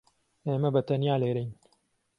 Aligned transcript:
ئێمە 0.47 0.69
بەتەنیا 0.75 1.15
لێرەین. 1.21 1.51